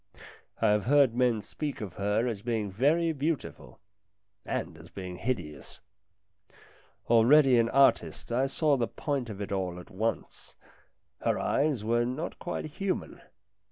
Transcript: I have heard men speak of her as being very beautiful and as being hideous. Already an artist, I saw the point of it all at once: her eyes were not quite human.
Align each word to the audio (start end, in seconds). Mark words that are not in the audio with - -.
I 0.59 0.69
have 0.69 0.85
heard 0.85 1.13
men 1.13 1.43
speak 1.43 1.79
of 1.79 1.93
her 1.93 2.25
as 2.27 2.41
being 2.41 2.71
very 2.71 3.13
beautiful 3.13 3.77
and 4.43 4.75
as 4.75 4.89
being 4.89 5.17
hideous. 5.17 5.79
Already 7.07 7.59
an 7.59 7.69
artist, 7.69 8.31
I 8.31 8.47
saw 8.47 8.77
the 8.77 8.87
point 8.87 9.29
of 9.29 9.39
it 9.43 9.51
all 9.51 9.79
at 9.79 9.91
once: 9.91 10.55
her 11.23 11.37
eyes 11.37 11.83
were 11.83 12.03
not 12.03 12.39
quite 12.39 12.65
human. 12.65 13.21